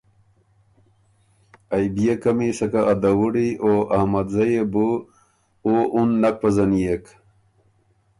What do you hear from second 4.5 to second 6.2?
يې بُو او اُن